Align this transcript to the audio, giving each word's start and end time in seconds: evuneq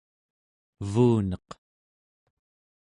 evuneq 0.81 1.47